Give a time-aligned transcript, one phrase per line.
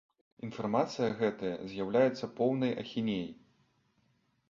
[0.47, 3.33] Інфармацыя гэтая з'яўляецца поўнай ахінеяй.